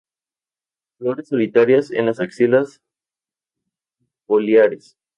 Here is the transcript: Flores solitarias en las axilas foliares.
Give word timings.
Flores 0.97 1.27
solitarias 1.27 1.91
en 1.91 2.07
las 2.07 2.19
axilas 2.19 2.81
foliares. 4.25 4.97